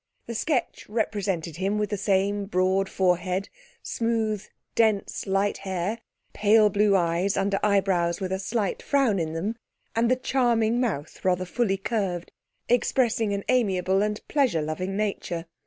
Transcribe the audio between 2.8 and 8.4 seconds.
forehead, smooth, dense light hair, pale blue eyes under eyebrows with a